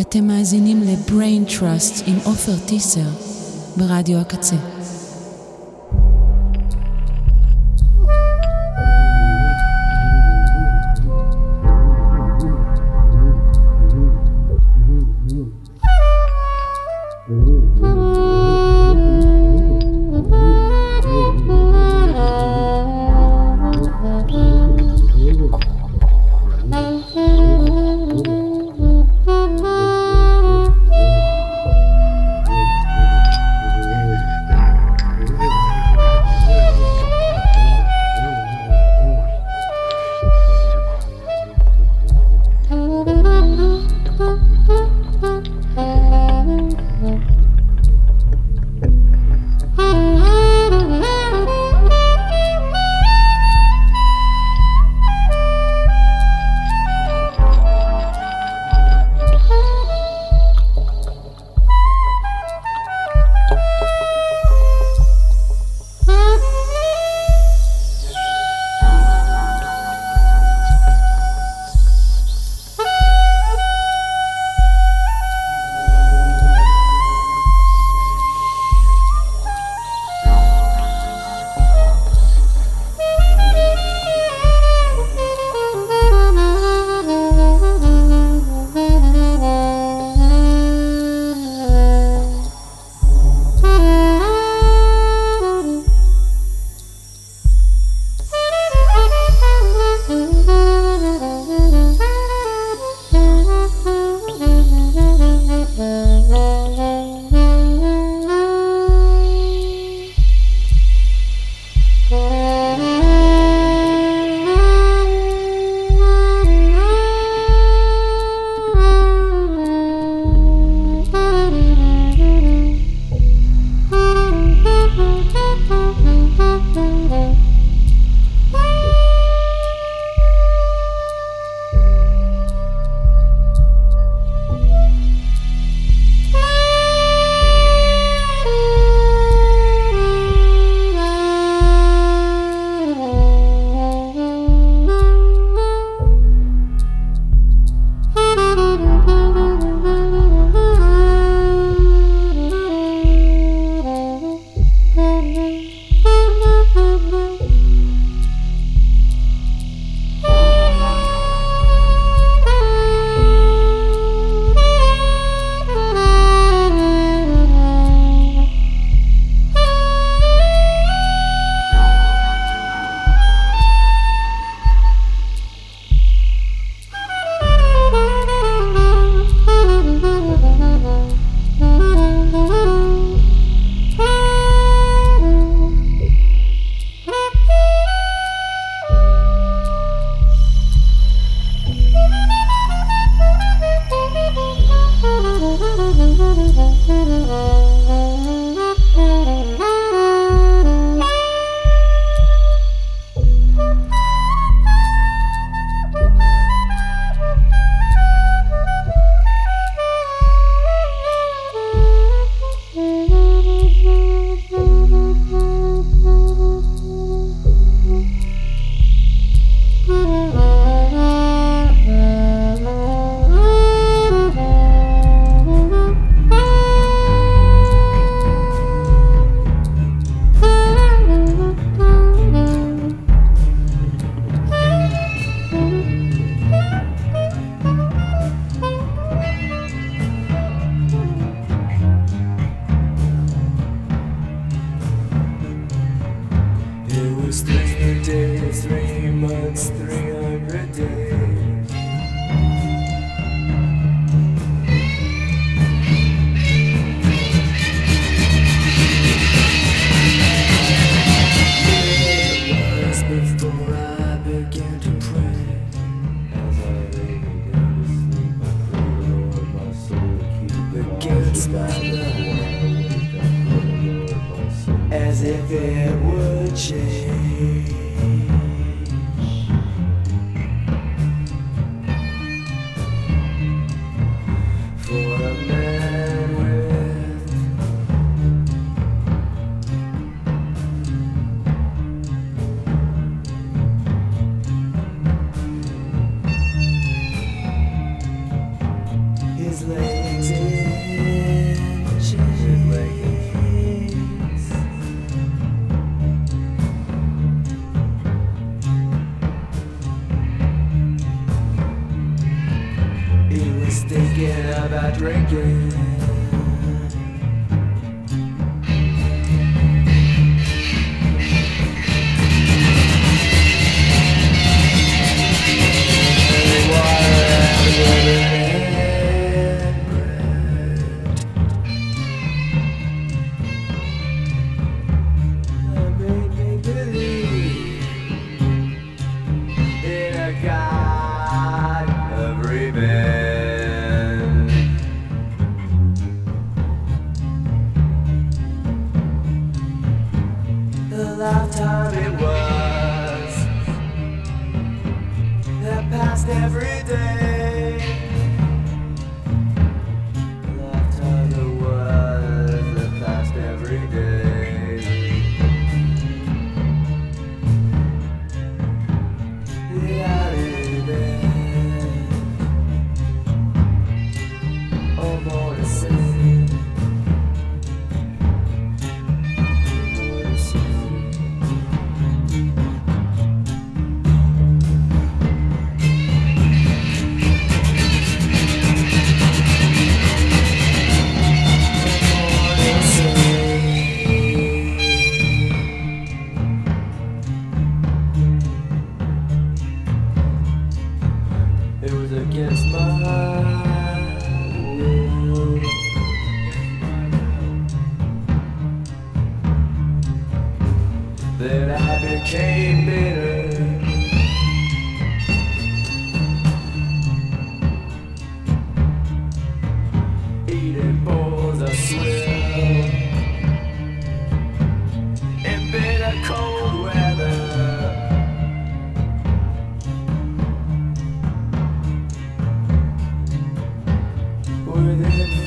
[0.00, 3.08] אתם מאזינים ל-brain trust עם עופר טיסר
[3.76, 4.56] ברדיו הקצה.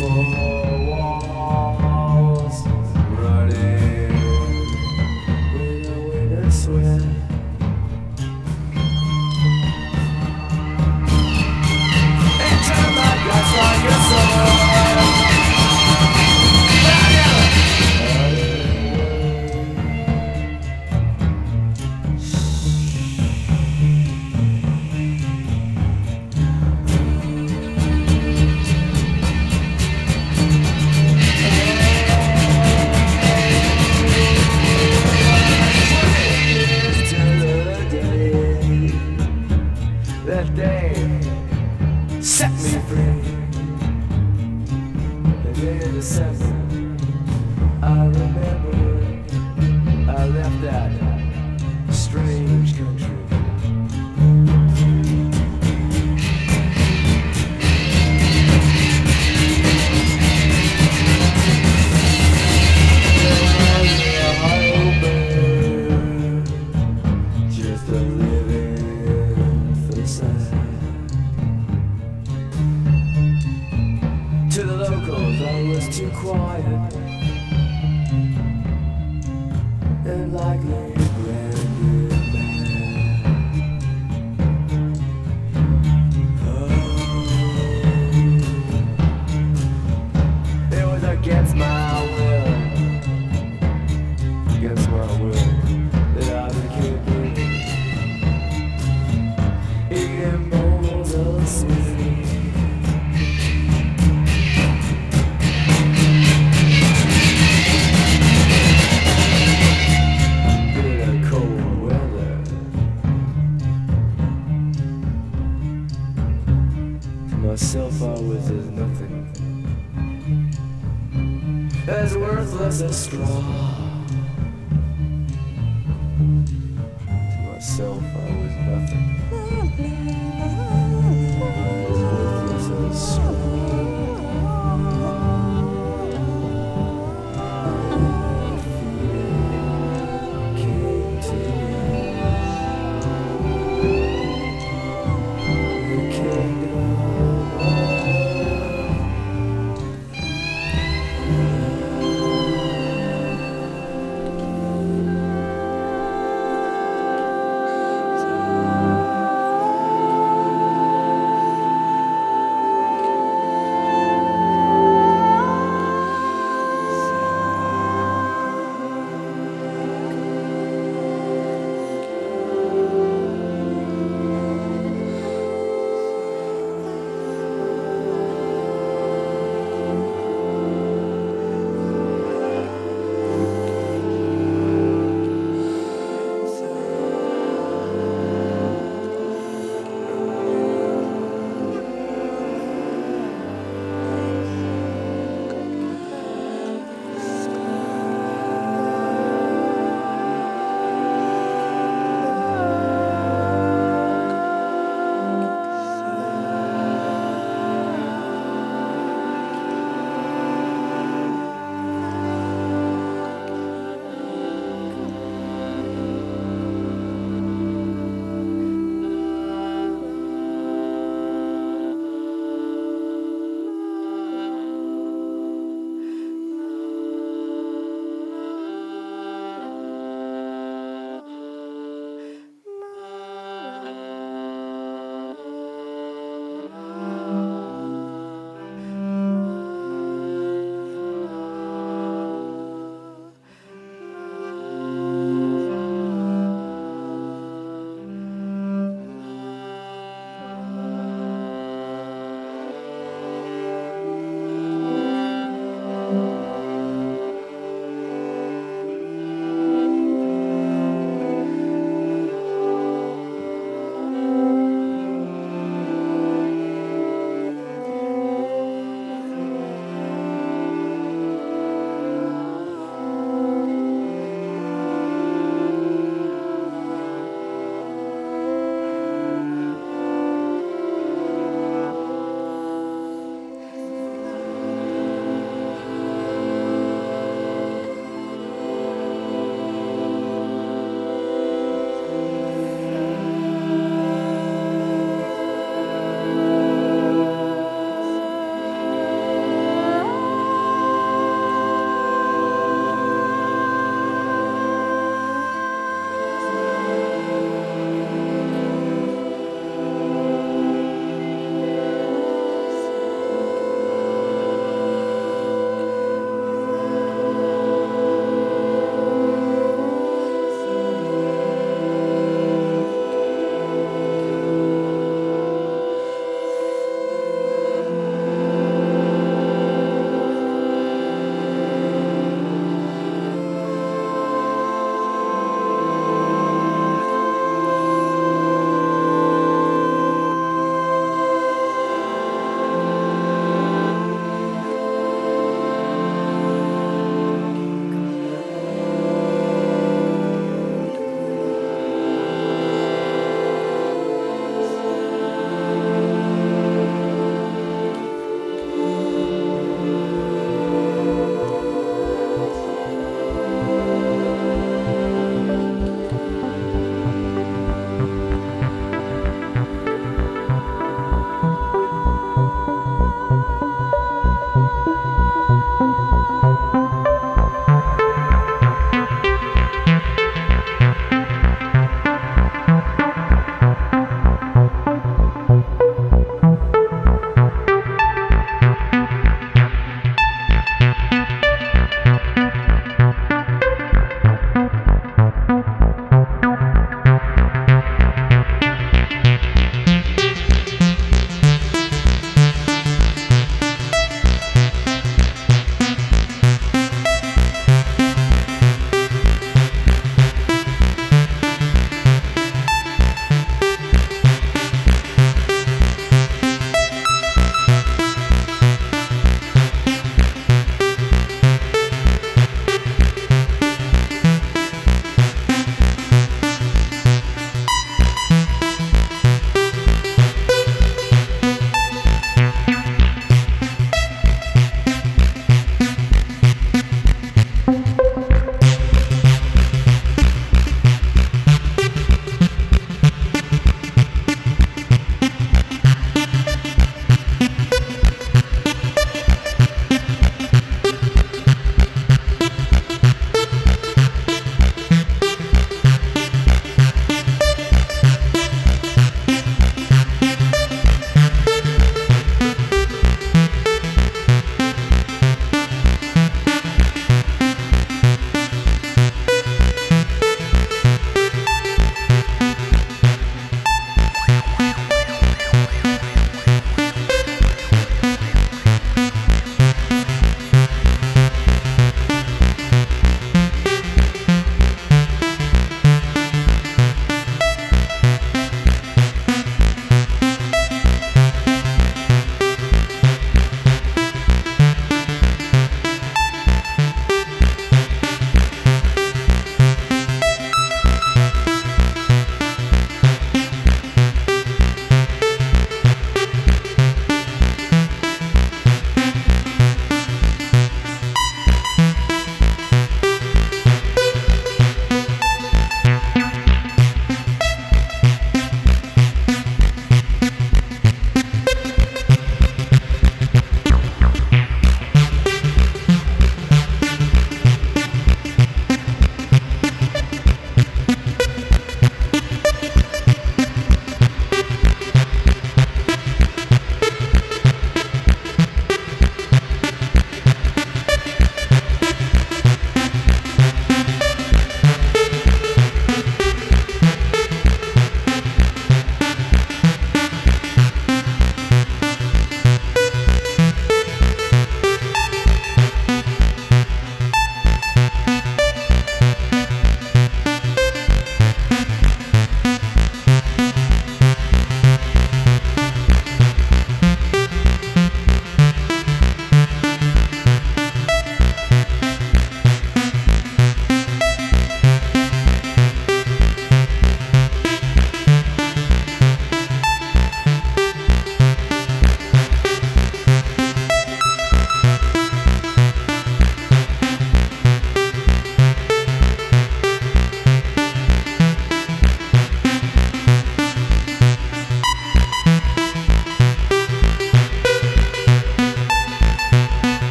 [0.00, 0.59] for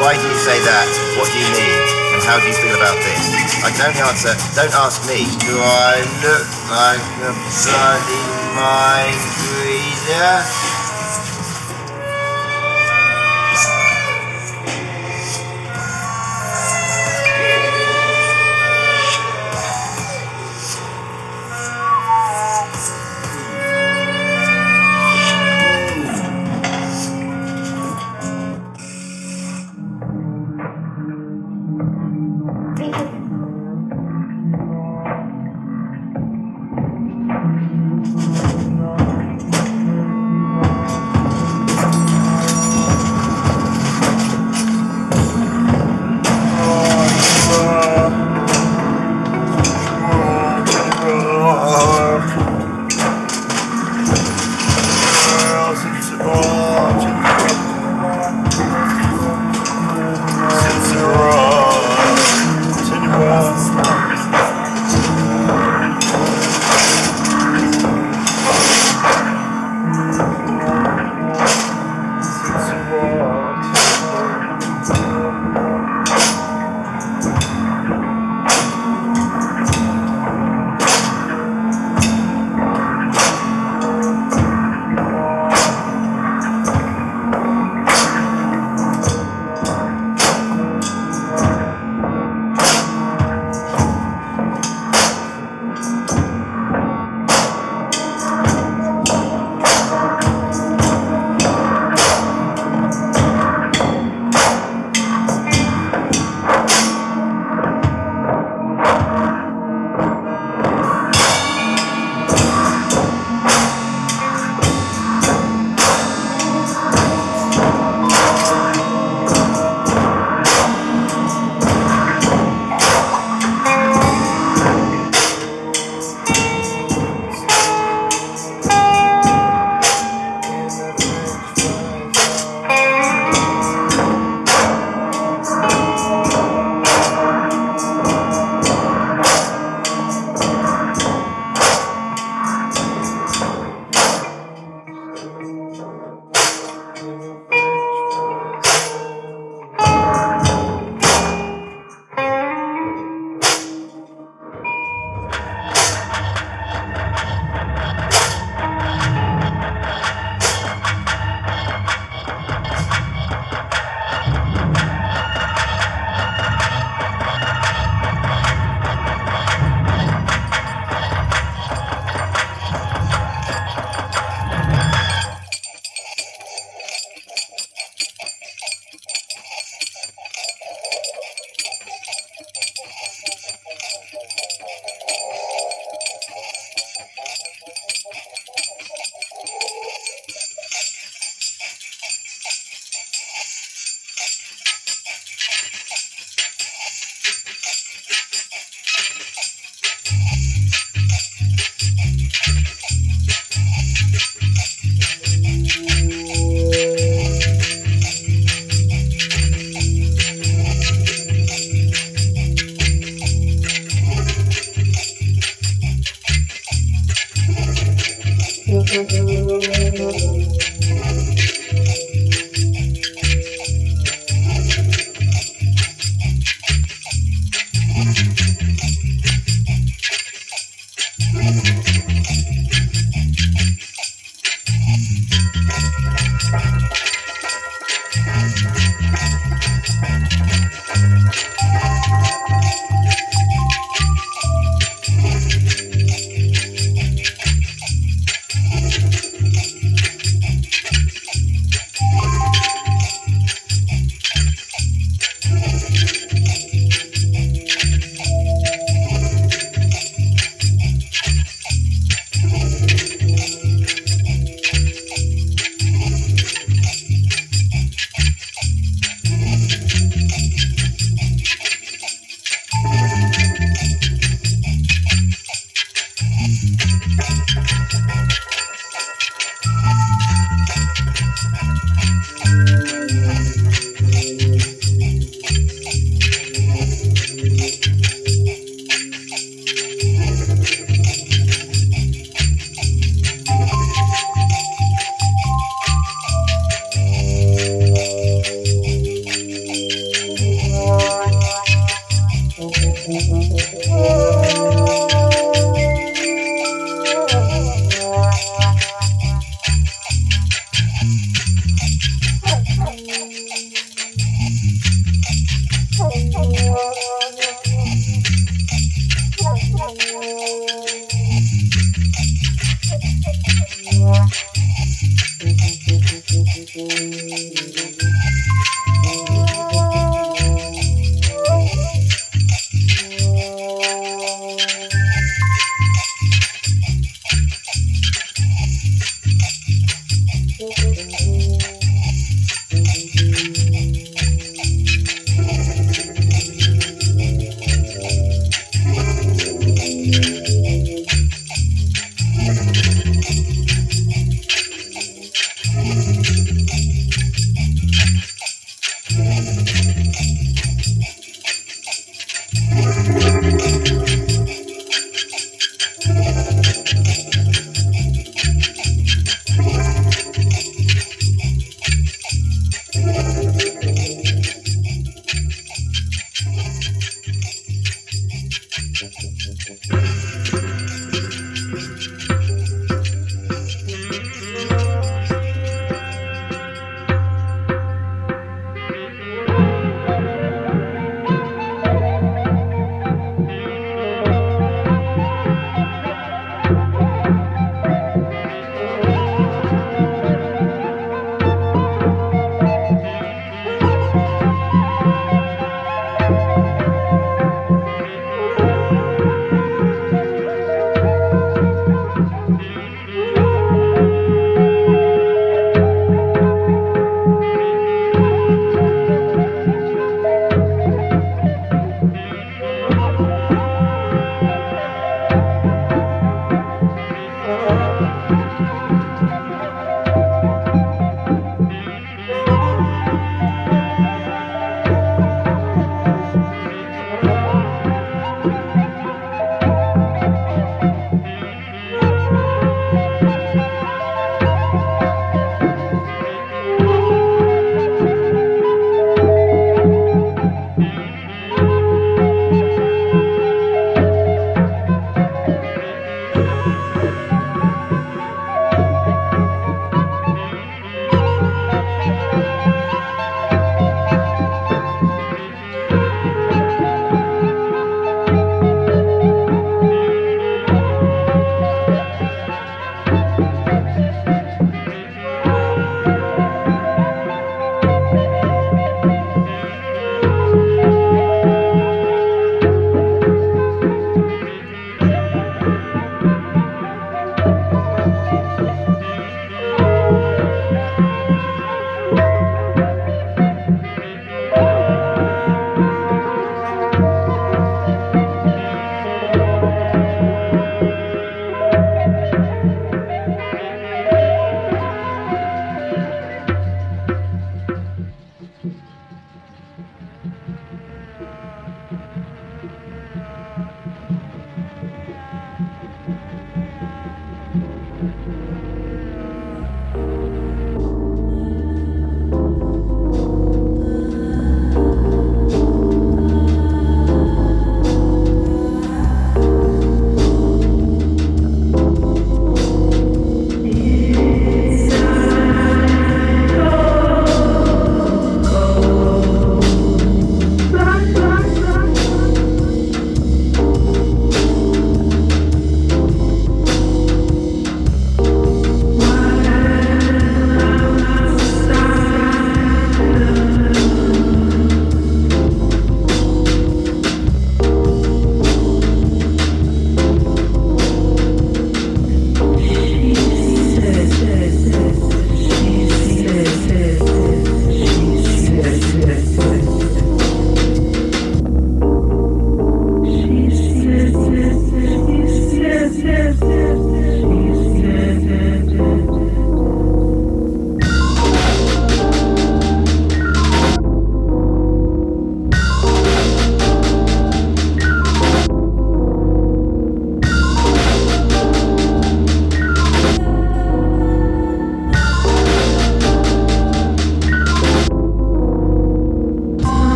[0.00, 0.88] Why do you say that?
[1.20, 1.80] What do you mean?
[2.16, 3.20] And how do you feel about this?
[3.60, 5.28] I can only answer, don't ask me.
[5.44, 8.24] Do I look like a bloody
[8.56, 9.20] mind
[9.60, 10.79] reader?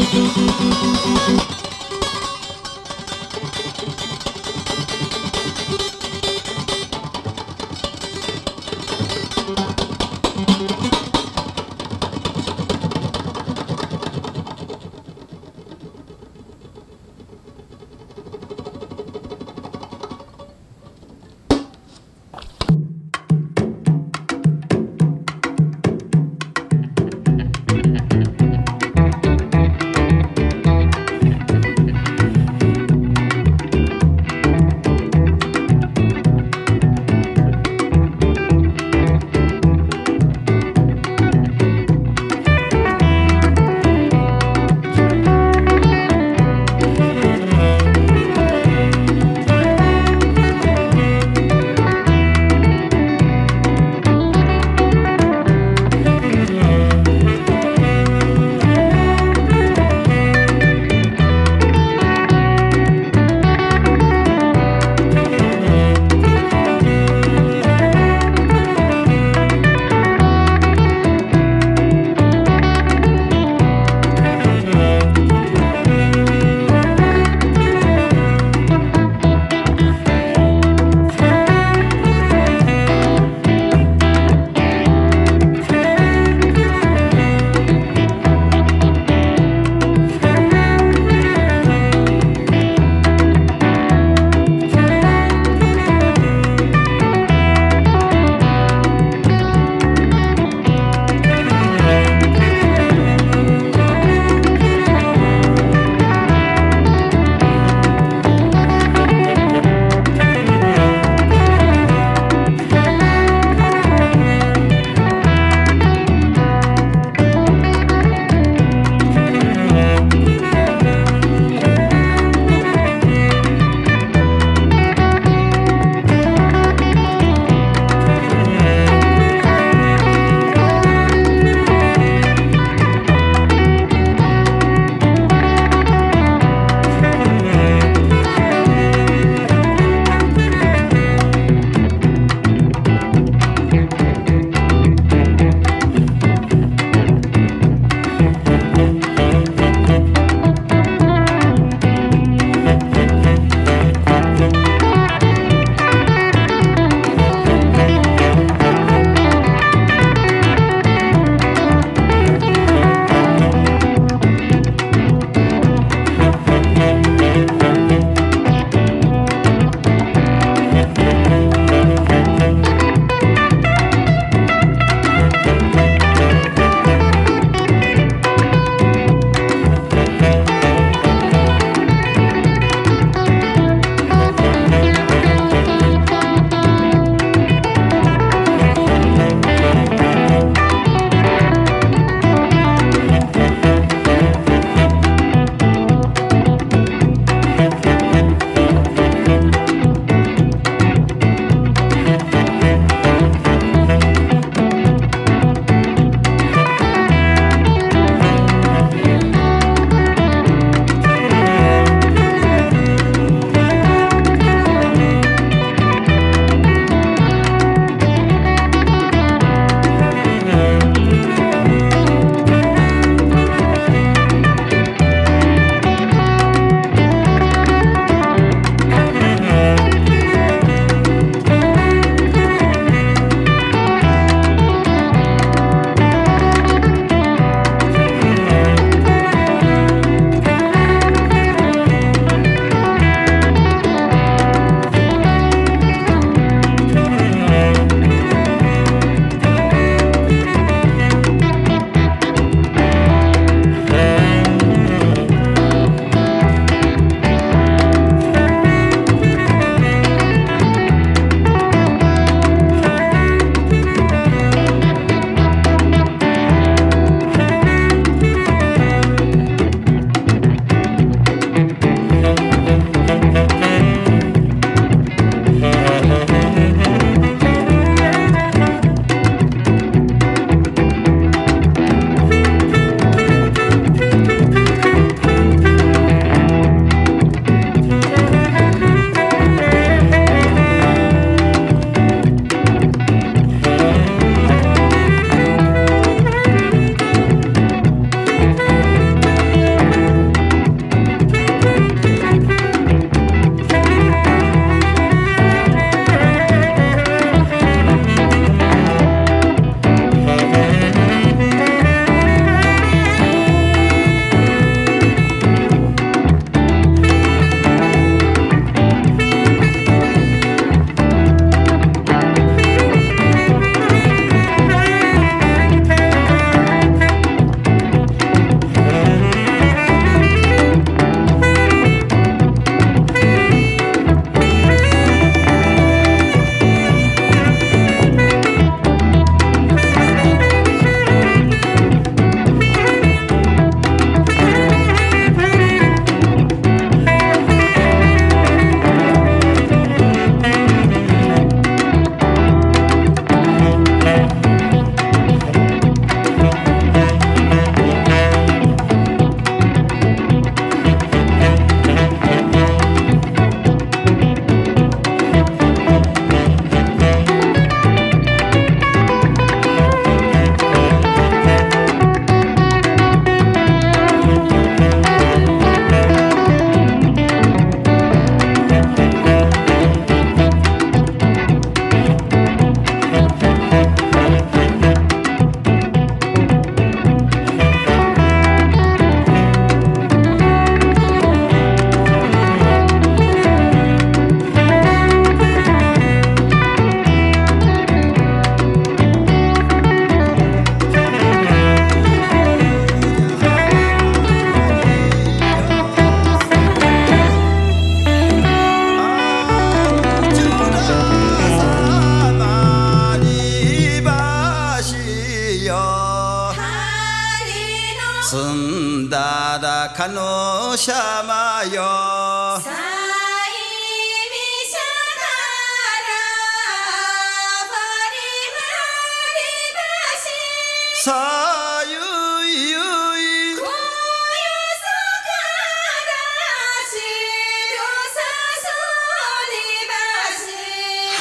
[0.00, 1.59] フフフフ。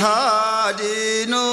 [0.01, 1.45] दीनो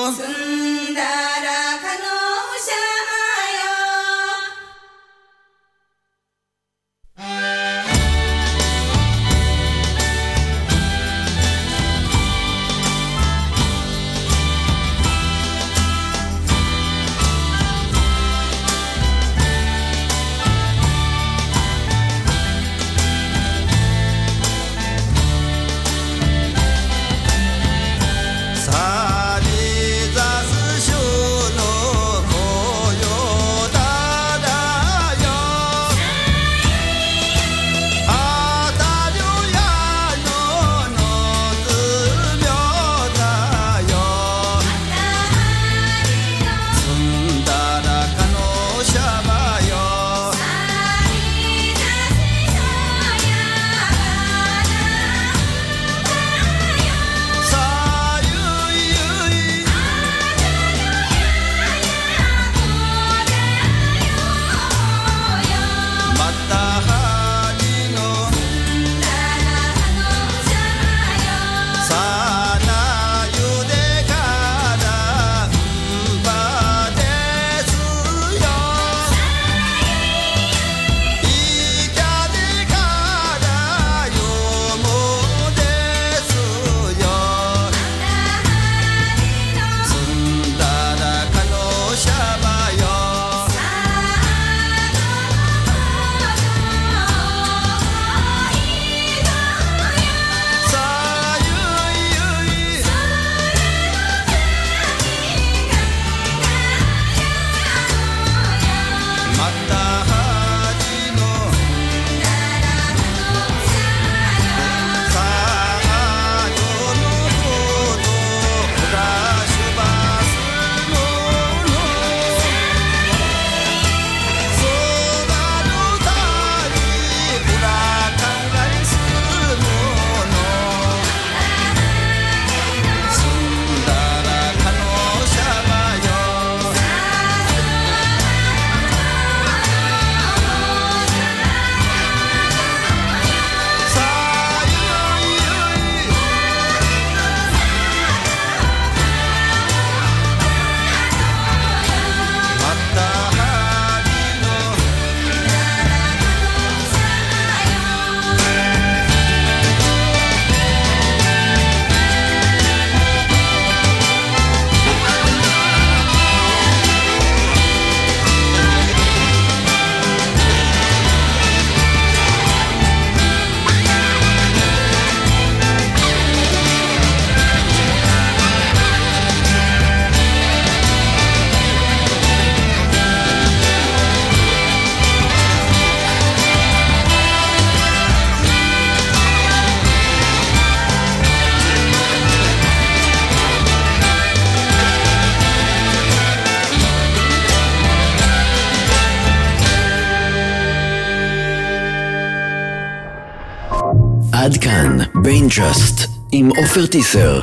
[206.56, 207.40] עופר טיסר.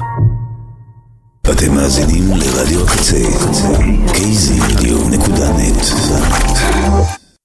[1.51, 3.67] אתם מאזינים לרדיו קצה, קצה,
[4.13, 5.09] קייזי רדיו